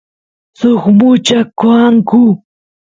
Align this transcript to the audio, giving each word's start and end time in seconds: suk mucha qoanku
suk 0.59 0.83
mucha 0.97 1.39
qoanku 1.59 2.21